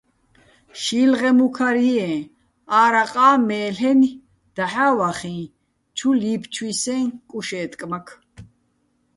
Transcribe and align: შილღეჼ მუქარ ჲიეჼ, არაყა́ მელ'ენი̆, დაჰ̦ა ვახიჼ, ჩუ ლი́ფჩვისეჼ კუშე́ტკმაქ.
შილღეჼ 0.83 1.29
მუქარ 1.37 1.75
ჲიეჼ, 1.83 2.11
არაყა́ 2.81 3.31
მელ'ენი̆, 3.47 4.19
დაჰ̦ა 4.55 4.87
ვახიჼ, 4.97 5.35
ჩუ 5.97 6.09
ლი́ფჩვისეჼ 6.19 6.97
კუშე́ტკმაქ. 7.29 8.07